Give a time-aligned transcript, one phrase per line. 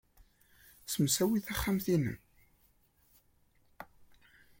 [0.85, 2.17] Ssemsawi taxxamt-nnem.